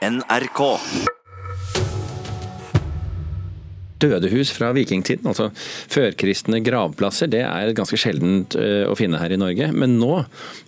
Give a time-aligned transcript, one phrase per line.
[0.00, 0.60] NRK.
[4.00, 5.50] Dødehus fra vikingtiden, altså
[5.92, 9.68] førkristne gravplasser, det er ganske sjeldent eh, å finne her i Norge.
[9.76, 10.22] Men nå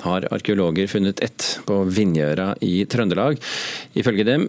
[0.05, 3.41] har arkeologer funnet ett på Vinjeøra i Trøndelag.
[3.97, 4.47] Ifølge dem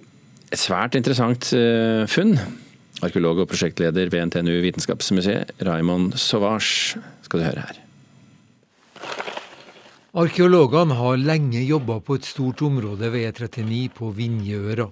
[0.51, 2.35] et svært interessant eh, funn.
[3.03, 7.82] Arkeolog og prosjektleder ved NTNU Vitenskapsmuseet, Raymond Sauvage, skal du høre her.
[10.13, 14.85] Arkeologene har lenge jobba på et stort område ved E39 på Vinjeøra.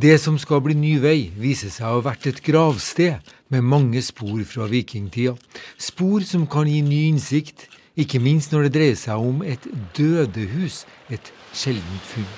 [0.00, 4.00] Det som skal bli ny vei, viser seg å ha vært et gravsted med mange
[4.00, 5.34] spor fra vikingtida.
[5.76, 7.66] Spor som kan gi ny innsikt,
[8.00, 12.32] ikke minst når det dreier seg om et dødehus, et sjeldent funn.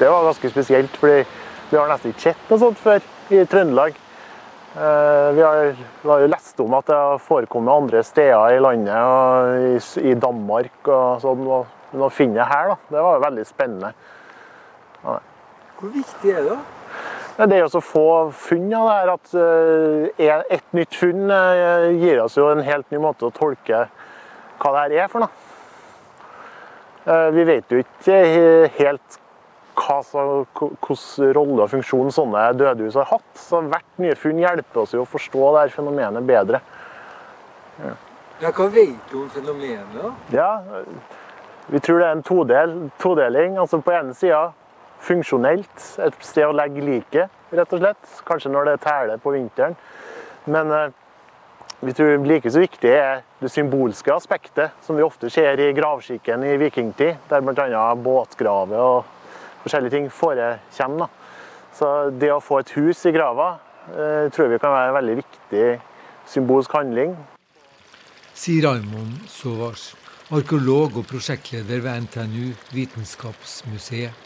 [0.00, 1.22] Det var ganske spesielt, fordi
[1.70, 2.98] vi har nesten ikke sett noe sånt før
[3.30, 3.94] i Trøndelag.
[4.76, 9.94] Eh, vi har, har jo lest om at det har forekommet andre steder i landet,
[9.96, 11.46] i, Danmark og sånn.
[11.88, 13.94] Men å finne det her, da, det var veldig spennende.
[15.04, 15.14] Ja.
[15.78, 16.58] Hvor viktig er det?
[16.58, 17.46] da?
[17.46, 18.04] Det er jo så få
[18.34, 19.34] funn av det her at
[20.26, 23.84] ett et nytt funn uh, gir oss jo en helt ny måte å tolke
[24.58, 25.44] hva det her er for noe.
[27.32, 28.16] Vi vet jo ikke
[28.74, 29.20] helt
[29.78, 33.30] hvilken rolle og funksjon sånne dødehus har hatt.
[33.38, 36.60] Så hvert nye funn hjelper oss jo å forstå det her fenomenet bedre.
[37.78, 37.94] Ja.
[38.42, 40.32] ja hva vet du om fenomenet?
[40.34, 40.52] Ja,
[41.68, 43.58] Vi tror det er en todel, todeling.
[43.60, 44.52] Altså På ene sida
[45.04, 48.16] funksjonelt, et sted å legge liket, rett og slett.
[48.26, 49.76] Kanskje når det tæler på vinteren.
[50.48, 50.88] Men eh,
[51.80, 56.42] vi tror like så viktig er det symbolske aspektet, som vi ofte ser i gravskikken
[56.42, 57.84] i vikingtid, der bl.a.
[57.94, 59.17] båtgraver og
[59.68, 61.12] forskjellige ting forekommer.
[61.78, 63.52] Så det å få et hus i grava
[63.92, 65.66] eh, tror vi kan være en veldig viktig
[66.28, 67.14] symbolsk handling.
[68.38, 69.92] Sier Raymond Sovars,
[70.34, 74.24] arkeolog og prosjektleder ved NTNU Vitenskapsmuseet.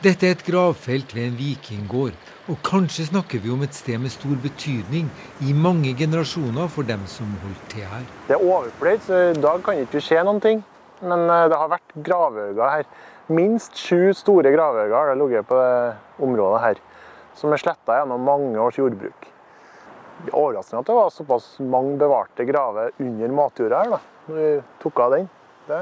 [0.00, 2.14] Dette er et gravfelt ved en vikinggård,
[2.48, 5.10] og kanskje snakker vi om et sted med stor betydning
[5.44, 8.06] i mange generasjoner for dem som holdt til her.
[8.28, 10.64] Det er overpløyd, så i dag kan ikke se noen ting.
[11.04, 12.88] Men eh, det har vært gravhauger her.
[13.30, 16.80] Minst sju store gravhauger har det ligget på det området her.
[17.38, 19.28] Som er sletta gjennom mange års jordbruk.
[20.24, 24.40] Det er overraskende at det var såpass mange bevarte graver under matjorda her, da, når
[24.40, 24.48] vi
[24.82, 25.30] tok av den.
[25.68, 25.78] Det,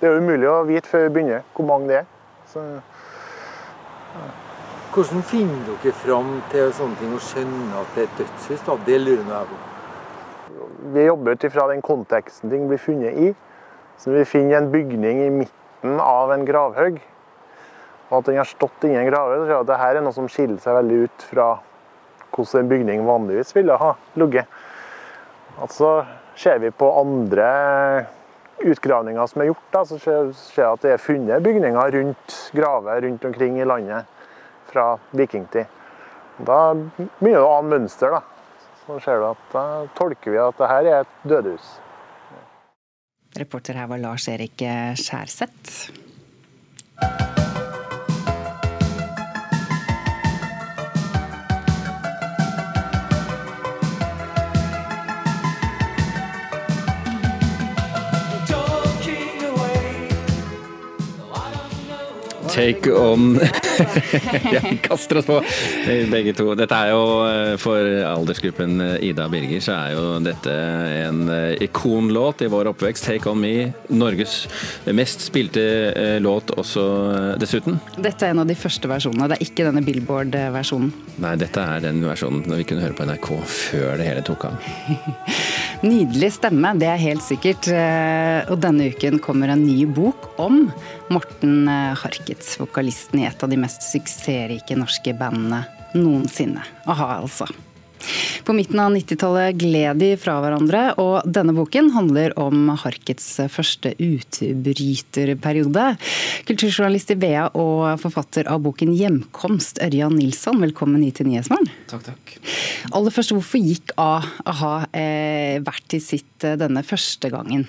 [0.00, 2.08] det er umulig å vite før vi begynner hvor mange det er.
[2.50, 2.64] Så
[4.92, 8.64] hvordan finner dere fram til sånne ting og skjønner at det er et dødshus?
[8.66, 8.74] da?
[8.88, 9.60] Det lurer jeg på.
[10.92, 13.34] Vi jobber ut ifra den konteksten ting blir funnet i.
[13.96, 17.00] Så vi finner en bygning i midten av en gravhaug,
[18.10, 20.16] og at den har stått inni en gravhaug, så ser jeg at dette er noe
[20.16, 21.48] som skiller seg veldig ut fra
[22.32, 24.46] hvordan en bygning vanligvis ville ha ligget.
[25.60, 26.02] Altså,
[26.38, 27.48] ser vi på andre
[28.62, 33.02] utgravninger som er gjort, da, så ser vi at det er funnet bygninger rundt graver
[33.04, 34.08] rundt omkring i landet
[34.72, 35.66] fra vikingtid.
[36.42, 38.14] Da begynner du å ane mønster.
[38.14, 38.22] da.
[38.86, 39.64] Så ser du at Da
[39.98, 41.78] tolker vi at det her er et dødehus.
[43.38, 44.62] Reporter her var Lars Erik
[44.96, 46.01] Skjærseth.
[62.52, 63.38] Take on
[64.52, 65.38] Ja, vi kaster oss på
[66.10, 66.52] begge to.
[66.58, 70.52] Dette er jo eh, for aldersgruppen eh, Ida Birger, så er jo dette
[71.06, 73.08] en eh, ikonlåt i vår oppvekst.
[73.08, 73.70] Take on me.
[73.88, 74.42] Norges
[74.92, 75.62] mest spilte
[76.22, 76.84] låt også
[77.40, 77.80] dessuten.
[77.96, 79.30] Dette er en av de første versjonene.
[79.32, 80.92] Det er ikke denne Billboard-versjonen.
[81.22, 84.48] Nei, dette er den versjonen når vi kunne høre på NRK før det hele tok
[84.50, 84.60] av.
[85.82, 87.66] Nydelig stemme, det er helt sikkert.
[88.52, 90.68] Og denne uken kommer en ny bok om
[91.10, 95.64] Morten Harkets, vokalisten i et av de mest suksessrike norske bandene
[95.98, 96.62] noensinne.
[96.86, 97.50] A-ha, altså.
[98.46, 103.94] På midten av 90-tallet gled de fra hverandre, og denne boken handler om Harkets første
[103.96, 105.86] utbryterperiode.
[106.48, 111.70] Kulturjournalist i BA og forfatter av boken 'Hjemkomst', Ørjan Nilsson, velkommen hit til Nyhetsmorgen.
[111.90, 112.34] Takk, takk.
[112.92, 117.68] Aller først, hvorfor gikk A-ha eh, hvert til sitt eh, denne første gangen?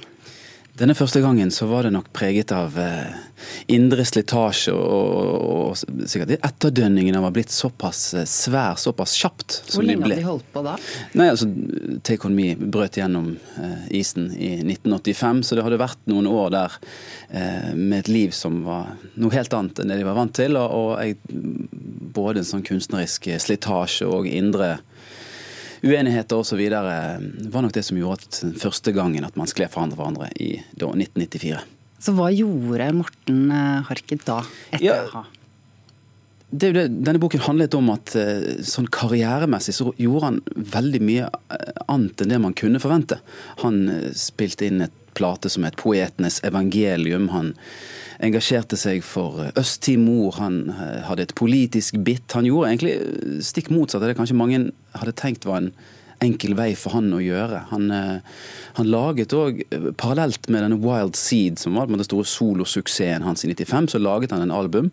[0.74, 3.18] Denne første gangen så var det nok preget av eh,
[3.70, 9.60] indre slitasje og, og, og sikkert etterdønningene var blitt såpass eh, svær såpass kjapt.
[9.70, 10.74] Hvor lenge hadde de holdt på da?
[11.20, 11.46] Nei, altså,
[12.02, 16.50] Take On Me brøt gjennom eh, isen i 1985, så det hadde vært noen år
[16.58, 16.80] der
[17.30, 20.58] eh, med et liv som var noe helt annet enn det de var vant til.
[20.58, 21.20] Og, og jeg,
[22.18, 24.80] både en sånn kunstnerisk slitasje og indre
[25.84, 26.62] uenigheter osv.
[26.64, 31.62] var nok det som gjorde at første gangen at man skled fra hverandre i 1994.
[32.04, 34.42] Så hva gjorde Morten eh, Harket da,
[34.72, 35.24] etter ja, a-ha?
[36.52, 38.16] det, det, denne boken handlet om at
[38.68, 40.42] sånn karrieremessig så gjorde han
[40.76, 41.30] veldig mye
[41.88, 43.20] annet enn det man kunne forvente.
[43.64, 43.88] Han
[44.18, 47.30] spilte inn et plate som het 'Poetenes evangelium'.
[47.30, 47.54] Han
[48.20, 50.70] engasjerte seg for Øst-Timor, han
[51.04, 52.32] hadde et politisk bit.
[52.32, 55.74] Han gjorde egentlig stikk motsatt av det kanskje mange hadde tenkt var en
[56.24, 57.64] enkel vei for han å gjøre.
[57.72, 58.20] Han, eh,
[58.80, 63.44] han laget òg, eh, parallelt med denne Wild Seed, som var den store solosuksessen hans
[63.44, 64.92] i 95, så laget han en album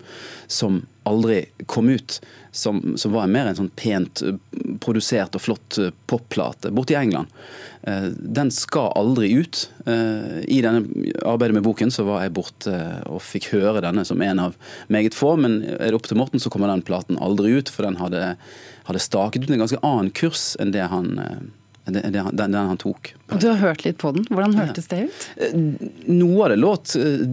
[0.48, 2.20] som aldri kom ut.
[2.52, 4.38] Som, som var mer en sånn pent eh,
[4.82, 5.76] produsert og flott
[6.10, 7.30] popplate borte i England.
[8.18, 9.60] Den skal aldri ut.
[9.86, 12.74] I denne arbeidet med boken så var jeg borte
[13.08, 14.58] og fikk høre denne som en av
[14.92, 17.86] meget få, men er det opp til Morten, så kommer den platen aldri ut, for
[17.86, 18.34] den hadde
[18.90, 21.40] hadde staket ut en ganske annen kurs enn det han eh,
[21.94, 23.12] den, den, han tok.
[23.30, 24.26] Og Du har hørt litt på den.
[24.30, 25.26] Hvordan hørtes det ut?
[25.36, 25.58] Eh,
[26.10, 27.26] noe av det låt eh,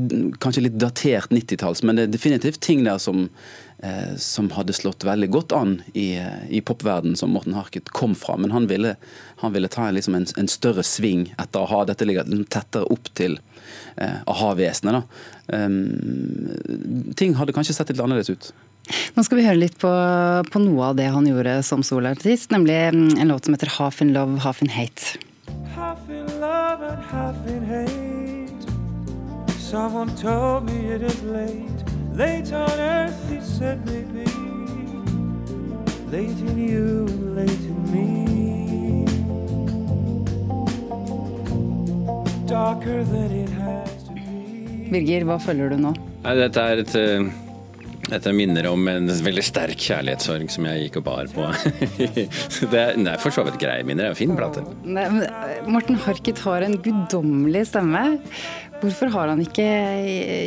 [0.43, 3.27] kanskje litt datert 90-talls, men det er definitivt ting der som,
[4.17, 6.17] som hadde slått veldig godt an i,
[6.49, 8.33] i popverdenen som Morten Harket kom fra.
[8.41, 8.95] Men han ville,
[9.43, 13.11] han ville ta liksom en, en, større sving etter å ha dette ligger tettere opp
[13.17, 13.37] til
[13.95, 15.05] eh, a-ha-vesenet.
[15.47, 16.86] Um,
[17.17, 18.51] ting hadde kanskje sett litt annerledes ut.
[19.17, 19.91] Nå skal vi høre litt på,
[20.47, 24.01] på noe av det han gjorde som soloartist, nemlig mm, en låt som heter 'Half
[24.01, 25.17] in Love, Half in Hate'.
[25.77, 28.65] Half in love and half in hate.
[29.59, 31.83] Someone told me it is late.
[32.15, 34.25] Late on earth, he said maybe.
[36.09, 39.05] Late in you and late in me.
[42.47, 44.89] Darker than it has to be.
[44.89, 45.93] Birger, hva følger du nå?
[46.27, 47.43] Nei, dette er et uh
[48.07, 51.47] dette minner om en veldig sterk kjærlighetssorg som jeg gikk og bar på.
[52.71, 54.07] det, er, for så vidt greie minner.
[54.07, 54.63] Det er en fin plate.
[55.67, 58.03] Morten Harket har en guddommelig stemme.
[58.79, 59.67] Hvorfor har han ikke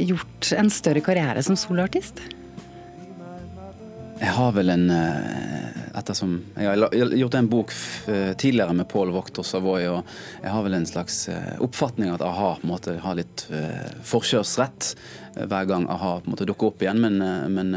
[0.09, 2.23] gjort en større karriere som soloartist?
[4.21, 5.59] Jeg har vel en eh,
[6.00, 7.73] Ettersom jeg har gjort en bok
[8.41, 12.55] tidligere med Pål Vokter Savoy, og jeg har vel en slags eh, oppfatning at a-ha
[12.61, 14.94] på en måte har litt eh, forkjørsrett
[15.37, 17.02] hver gang a-ha på en måte dukker opp igjen.
[17.05, 17.20] Men,
[17.52, 17.75] men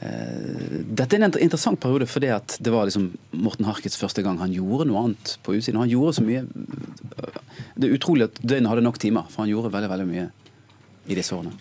[0.00, 4.54] dette er en interessant periode fordi at det var liksom Morten Harkets første gang han
[4.54, 5.82] gjorde noe annet på utsiden.
[5.82, 6.46] Han gjorde så mye
[7.76, 10.30] Det er utrolig at døgnet hadde nok timer, for han gjorde veldig, veldig mye
[11.10, 11.52] i disse årene.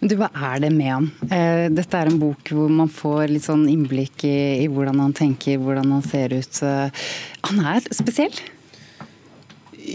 [0.00, 1.08] Men du, Hva er det med han?
[1.28, 5.16] Eh, dette er en bok hvor man får litt sånn innblikk i, i hvordan han
[5.16, 6.62] tenker, hvordan han ser ut.
[7.48, 8.34] Han er spesiell?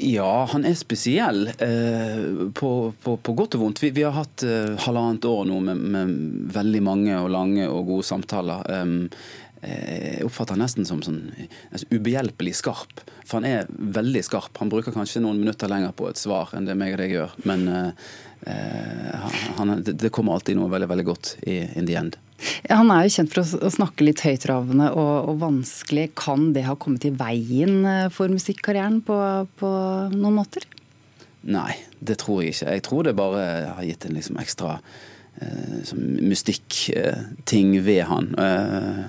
[0.01, 1.47] Ja, han er spesiell.
[1.47, 2.71] Eh, på,
[3.03, 3.83] på, på, godt og vondt.
[3.83, 6.13] Vi, vi har hatt eh, halvannet år nå med, med,
[6.55, 8.65] veldig mange og lange og gode samtaler.
[9.63, 11.21] Jeg oppfatter han nesten som sånn,
[11.71, 13.03] nesten ubehjelpelig skarp.
[13.23, 14.57] For han er veldig skarp.
[14.59, 17.35] Han bruker kanskje noen minutter lenger på et svar enn det meg og deg gjør.
[17.47, 17.67] Men
[18.45, 19.19] Eh,
[19.57, 22.17] han, det kommer alltid noe veldig veldig godt i in the end.
[22.67, 26.09] Ja, han er jo kjent for å, snakke litt høytravende og, og, vanskelig.
[26.19, 29.17] Kan det ha kommet i veien eh, for musikkarrieren på,
[29.59, 29.71] på,
[30.15, 30.67] noen måter?
[31.43, 31.71] Nei,
[32.03, 32.75] det tror jeg ikke.
[32.75, 34.75] Jeg tror det bare har gitt en liksom ekstra
[35.39, 38.31] eh, mystikkting eh, ved han.
[38.35, 39.03] Eh,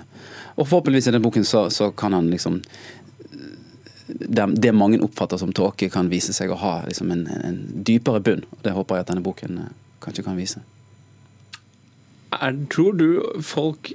[0.55, 2.61] og forhåpentligvis i den boken så, så kan han liksom
[4.07, 8.21] det, det, mange oppfatter som tåke, kan vise seg å ha liksom en, en, dypere
[8.23, 8.45] bunn.
[8.63, 9.73] Det håper jeg at denne boken eh,
[10.05, 10.61] kanskje kan vise.
[12.35, 13.09] Er, tror du
[13.47, 13.95] folk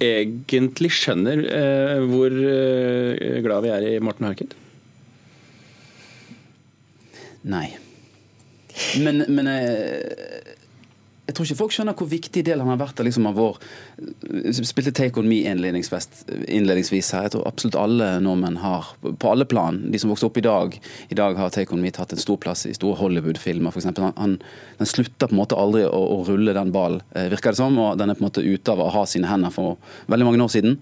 [0.00, 4.54] egentlig skjønner eh, hvor eh, glad vi er i Morten Harket?
[7.42, 7.66] Nei.
[9.02, 10.49] Men, men eh,
[11.30, 13.58] jeg tror ikke folk skjønner hvor viktig del han har vært liksom, av vår
[14.66, 17.28] Spilte Take On Me innledningsvis her.
[17.28, 20.74] Jeg tror absolutt alle nordmenn har, på alle plan, de som vokste opp i dag
[20.80, 23.88] I dag har Take On Me tatt en stor plass i store Hollywood-filmer, f.eks.
[23.92, 24.36] Han, han,
[24.80, 27.78] den slutter på en måte aldri å, å rulle den ballen, eh, virker det som.
[27.78, 29.78] Og den er på en måte ute av å ha sine hender for
[30.10, 30.80] veldig mange år siden.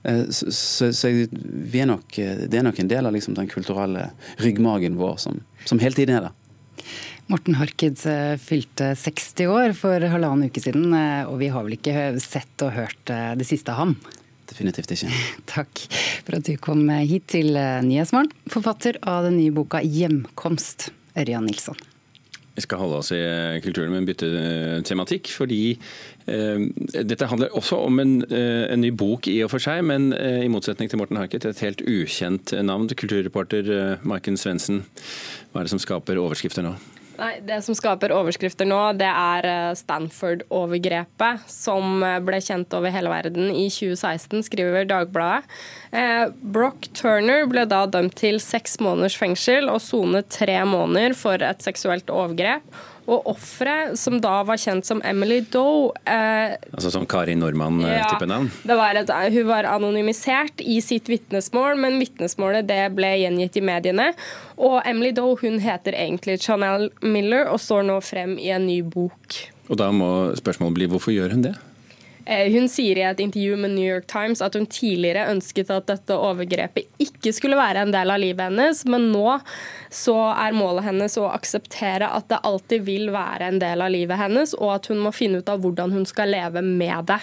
[0.00, 4.06] Så, så, så, vi er nok, det er nok en del av liksom, den kulturelle
[4.40, 6.36] ryggmagen vår som, som hele tiden er der.
[7.30, 11.76] Morten Harked eh, fylte 60 år for halvannen uke siden, eh, og vi har vel
[11.76, 13.94] ikke sett og hørt eh, det siste av ham?
[14.50, 15.12] Definitivt ikke.
[15.54, 15.84] Takk
[16.26, 21.78] for at du kom hit til Nyhetsmorgen, forfatter av den nye boka 'Hjemkomst', Ørjan Nilsson.
[22.58, 23.22] Vi skal holde oss i
[23.62, 25.30] kulturen, men bytte tematikk.
[25.30, 25.78] Fordi
[26.26, 26.64] eh,
[26.98, 30.50] dette handler også om en, en, ny bok i og for seg, men eh, i
[30.50, 32.90] motsetning til Morten Harket, et helt ukjent navn.
[32.90, 34.82] Kulturreporter eh, Maiken Svendsen,
[35.52, 36.74] hva er det som skaper overskrifter nå?
[37.20, 42.94] Nei, Det som skaper overskrifter nå, det er eh, Stanford-overgrepet, som eh, ble kjent over
[42.94, 45.50] hele verden i 2016, skriver Dagbladet.
[45.92, 51.44] Eh, Brock Turner ble da dømt til seks måneders fengsel og sonet tre måneder for
[51.44, 52.64] et seksuelt overgrep.
[53.06, 58.28] Og offeret, som da var kjent som Emily Doe eh, Altså som Kari Normann-type ja,
[58.28, 58.50] navn?
[58.68, 64.10] var et, hun var anonymisert i sitt vitnesmål, men vitnesmålet det ble gjengitt i mediene.
[64.60, 68.80] Og Emily Doe hun heter egentlig Chanel Miller og står nå frem i en ny
[68.84, 69.40] bok.
[69.70, 71.56] Og da må spørsmålet bli hvorfor gjør hun det?
[72.30, 75.88] Eh, hun sier i et intervju med New York Times at hun tidligere ønsket at
[75.90, 79.40] dette overgrepet ikke skulle være en del av livet hennes, men nå
[79.90, 84.20] så er målet hennes å akseptere at det alltid vil være en del av livet
[84.20, 87.18] hennes, og at hun må finne ut av hvordan hun skal leve med det.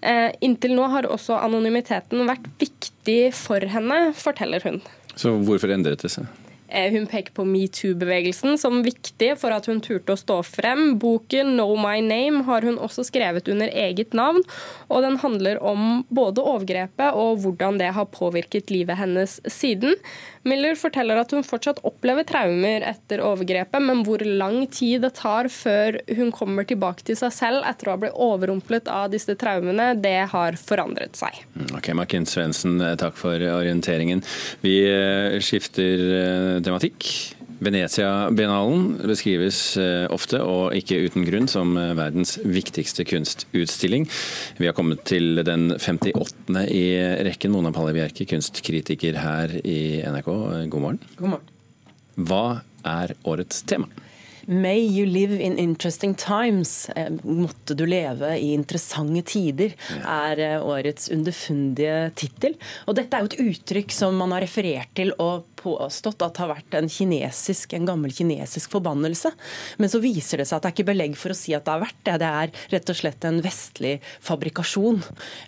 [0.00, 4.80] Eh, inntil nå har også anonymiteten vært viktig for henne, forteller hun.
[5.16, 6.32] Så hvorfor endret det seg?
[6.68, 10.98] Eh, hun peker på metoo-bevegelsen som viktig for at hun turte å stå frem.
[10.98, 14.42] Boken 'Know My Name' har hun også skrevet under eget navn,
[14.90, 19.94] og den handler om både overgrepet og hvordan det har påvirket livet hennes siden.
[20.46, 25.48] Miller forteller at hun fortsatt opplever traumer etter overgrepet, men hvor lang tid det tar
[25.50, 29.94] før hun kommer tilbake til seg selv etter å ha blitt overrumplet av disse traumene,
[29.98, 31.42] det har forandret seg.
[31.56, 34.22] Mm, ok, Markin Svendsen, takk for orienteringen.
[34.62, 37.36] Vi eh, skifter eh, tematikk.
[37.58, 44.04] Venezia-biennalen beskrives eh, ofte, og ikke uten grunn, som eh, verdens viktigste kunstutstilling.
[44.60, 46.66] Vi har kommet til den 58.
[46.68, 46.86] i
[47.24, 47.54] rekken.
[47.56, 50.32] Mona Palle Bjerke, kunstkritiker her i NRK,
[50.72, 51.00] god morgen.
[51.16, 51.54] God morgen.
[52.16, 52.44] Hva
[52.86, 53.88] er årets tema?
[54.46, 56.90] May you live in interesting times.
[56.94, 59.72] Eh, måtte du leve i interessante tider,
[60.04, 62.60] er årets underfundige tittel.
[62.84, 66.52] Og dette er jo et uttrykk som man har referert til og påstått at har
[66.52, 69.32] vært en, kinesisk, en gammel kinesisk forbannelse.
[69.82, 71.74] Men så viser det seg at det er ikke belegg for å si at det
[71.74, 72.16] har vært det.
[72.22, 73.94] Det er rett og slett en vestlig
[74.24, 75.02] fabrikasjon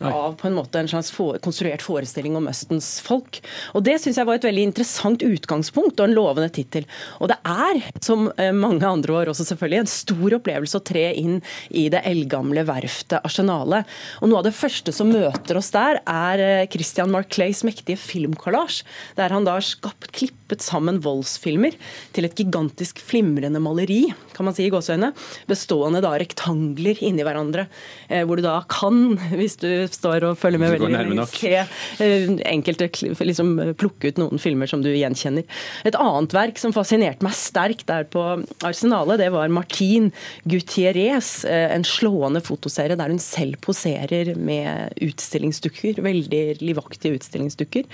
[0.09, 3.41] av på en måte en slags for, konstruert forestilling om Østens folk.
[3.77, 6.87] Og Det syns jeg var et veldig interessant utgangspunkt og en lovende tittel.
[7.23, 11.07] Og det er, som eh, mange andre år også selvfølgelig, en stor opplevelse å tre
[11.19, 11.39] inn
[11.71, 13.89] i det eldgamle verftet Arsenalet.
[14.23, 18.83] Og Noe av det første som møter oss der, er eh, Christian Marclays mektige filmkollasj,
[19.19, 19.67] der han da har
[20.15, 21.75] klippet sammen voldsfilmer
[22.17, 25.11] til et gigantisk flimrende maleri, kan man si i gåseøyne,
[25.49, 27.67] bestående da rektangler inni hverandre,
[28.09, 32.89] eh, hvor du da kan, hvis du står og følger med veldig se eh, enkelte
[33.19, 35.47] liksom plukke ut noen filmer som du gjenkjenner.
[35.89, 38.25] Et annet verk som fascinerte meg sterkt der på
[38.67, 40.11] Arsenalet, det var Martin
[40.49, 47.89] Gutierrez, eh, en slående fotoserie der hun selv poserer med utstillingsdukker, veldig livaktige utstillingsdukker.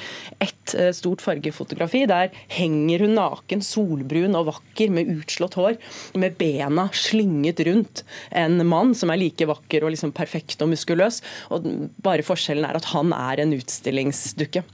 [0.44, 5.78] Et stort fargefotografi der henger hun naken, solbrun og vakker med utslått hår,
[6.20, 11.20] med bena slynget rundt en mann som er like vakker og liksom perfekt og muskuløs.
[11.54, 11.68] og
[12.04, 14.64] Bare forskjellen er at han er en utstillingsdukke.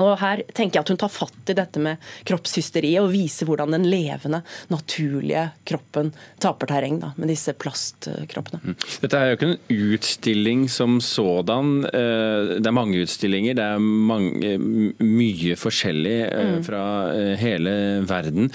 [0.00, 3.74] Og Her tenker jeg at hun tar fatt i dette med kroppshysteriet og viser hvordan
[3.76, 4.42] den levende,
[4.72, 8.60] naturlige kroppen taper terreng da, med disse plastkroppene.
[8.64, 8.76] Mm.
[9.04, 11.84] Dette er jo ikke en utstilling som sådan.
[11.86, 14.54] Eh, det er mange utstillinger, det er mange,
[15.00, 16.62] mye forskjellig eh, mm.
[16.66, 16.82] fra
[17.14, 17.74] eh, hele
[18.08, 18.50] verden.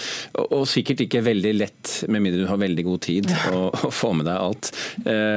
[0.47, 4.13] Og sikkert ikke veldig lett, med mindre du har veldig god tid, å, å få
[4.17, 4.71] med deg alt.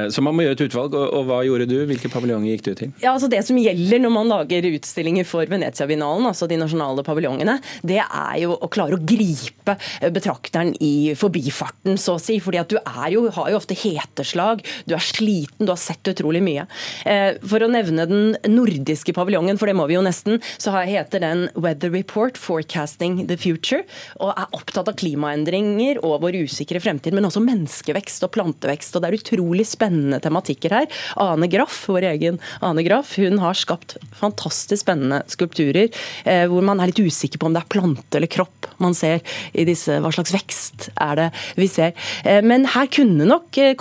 [0.09, 0.95] Så man må gjøre et utvalg.
[0.99, 1.77] Og hva gjorde du?
[1.89, 2.91] Hvilke paviljonger gikk du til?
[3.03, 7.03] Ja, altså Det som gjelder når man lager utstillinger for Venezia finalen, altså de nasjonale
[7.03, 9.75] paviljongene, det er jo å klare å gripe
[10.15, 12.39] betrakteren i forbifarten, så å si.
[12.39, 12.77] fordi at du
[13.11, 16.65] jo, har jo ofte heteslag, du er sliten, du har sett utrolig mye.
[17.05, 21.23] Eh, for å nevne den nordiske paviljongen, for det må vi jo nesten, så heter
[21.23, 23.83] den Weather Report Forecasting the Future,
[24.19, 28.95] og er opptatt av klimaendringer og vår usikre fremtid, men også menneskevekst og plantevekst.
[28.95, 30.89] og Det er utrolig spennende tematikker her.
[31.19, 36.81] Ane Graff, vår egen Ane Graff, hun har skapt fantastisk spennende skulpturer Eh, hvor man
[36.81, 39.19] er litt usikker på om det er plante eller kropp man ser
[39.53, 41.27] i disse, hva slags vekst er det
[41.59, 41.95] vi ser.
[42.23, 43.75] Eh, men her kunne nok eh,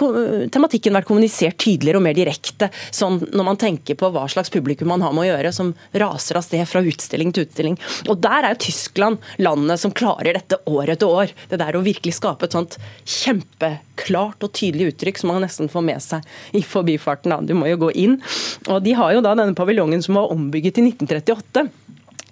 [0.55, 4.91] tematikken vært kommunisert tydeligere og mer direkte, sånn når man tenker på hva slags publikum
[4.93, 7.79] man har med å gjøre, som raser av sted fra utstilling til utstilling.
[8.09, 11.35] Og der er jo Tyskland landet som klarer dette år etter år.
[11.51, 12.79] Det der å virkelig skape et sånt
[13.09, 17.35] kjempeklart og tydelig uttrykk som man nesten får med seg i forbifarten.
[17.49, 18.19] Du må jo gå inn.
[18.69, 21.69] Og de har jo da denne paviljongen som var ombygget i 1938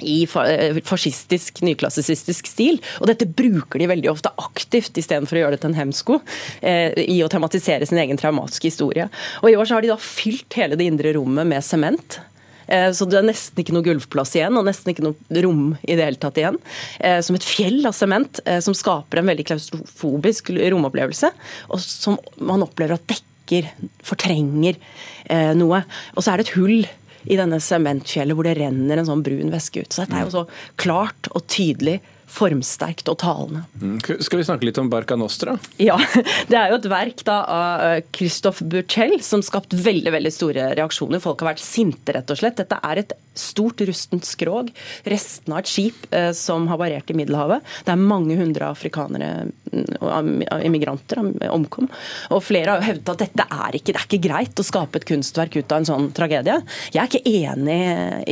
[0.04, 2.80] i eh, fascistisk, nyklassisistisk stil.
[3.00, 6.20] Og dette bruker de veldig ofte aktivt, istedenfor å gjøre det til en hemsko.
[6.60, 9.08] Eh, I å tematisere sin egen traumatiske historie.
[9.42, 12.18] Og i år så har de da fylt hele det indre rommet med sement.
[12.66, 15.94] Eh, så det er nesten ikke noe gulvplass igjen, og nesten ikke noe rom i
[15.94, 16.58] det hele tatt igjen.
[17.00, 21.32] Eh, som et fjell av sement som skaper en veldig klaustrofobisk romopplevelse,
[21.70, 23.70] og som man opplever at dekker,
[24.02, 24.74] fortrenger
[25.54, 25.78] noe.
[26.18, 26.80] Og så er det et hull
[27.26, 29.92] i denne sementfjellet hvor det renner en sånn brun væske ut.
[29.92, 30.44] Så dette er jo så
[30.80, 33.62] klart og tydelig formsterkt og talende.
[33.80, 33.98] Mm.
[34.02, 35.56] Skal vi snakke litt om Barca Nostra?
[35.82, 35.98] Ja,
[36.50, 40.70] Det er jo et verk da av eh, Christophe Burchell som skapt veldig veldig store
[40.78, 41.22] reaksjoner.
[41.22, 42.58] Folk har vært sinte, rett og slett.
[42.60, 44.70] Dette er et stort, rustent skrog.
[45.08, 47.64] Restene av et skip eh, som havarerte i Middelhavet.
[47.86, 51.90] Det er mange hundre afrikanere mm, og immigranter omkom.
[52.34, 55.00] Og flere har jo hevdet at dette er ikke, det er ikke greit å skape
[55.00, 56.58] et kunstverk ut av en sånn tragedie.
[56.94, 57.80] Jeg er ikke enig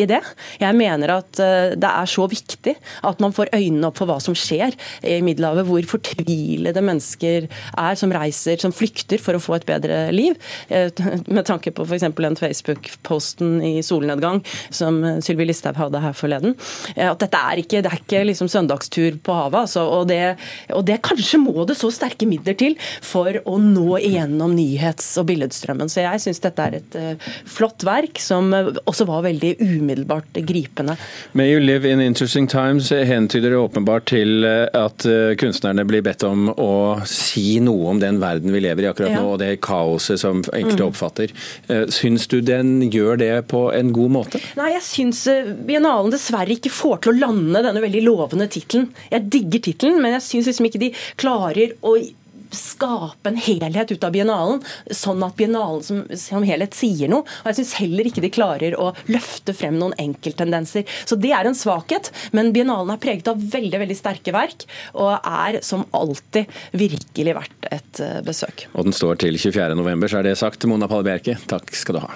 [0.05, 0.23] i det.
[0.63, 4.19] Jeg mener at eh, det er så viktig at man får øynene opp for hva
[4.23, 4.75] som skjer
[5.07, 10.09] i Middelhavet, hvor fortvilede mennesker er som reiser, som flykter for å få et bedre
[10.15, 10.39] liv.
[10.69, 10.91] Eh,
[11.27, 12.07] med tanke på f.eks.
[12.17, 14.43] den Facebook-posten i solnedgang
[14.75, 16.57] som Sylvi Listhaug hadde her forleden.
[16.95, 19.67] Eh, at dette er ikke, det er ikke liksom søndagstur på havet.
[19.67, 20.37] Altså, og, det,
[20.75, 25.29] og det kanskje må det så sterke midler til for å nå igjennom nyhets- og
[25.31, 25.91] billedstrømmen.
[25.93, 30.97] Så jeg syns dette er et uh, flott verk, som også var veldig umiddelbart gripende.
[31.33, 35.05] May you live in interesting times hentyder åpenbart til at
[35.41, 36.73] kunstnerne blir bedt om å
[37.09, 40.83] si noe om den verden vi lever i akkurat nå, og det kaoset som enkelte
[40.83, 40.89] mm.
[40.89, 41.35] oppfatter.
[41.69, 44.43] Eh, syns du den gjør det på en god måte?
[44.59, 48.91] Nei, jeg syns eh, biennalen dessverre ikke får til å lande denne veldig lovende tittelen.
[49.13, 51.97] Jeg digger tittelen, men jeg syns liksom ikke de klarer å
[52.59, 57.27] skape en helhet ut av biennalen, sånn at biennalen som, som helhet sier noe.
[57.43, 60.89] Og jeg syns heller ikke de klarer å løfte frem noen enkelttendenser.
[61.05, 65.15] Så det er en svakhet, men biennalen er preget av veldig veldig sterke verk, og
[65.19, 68.67] er som alltid virkelig verdt et eh, besøk.
[68.75, 70.69] Og den står til 24.11, så er det sagt.
[70.71, 72.13] Mona Palle Bjerke, takk skal du ha.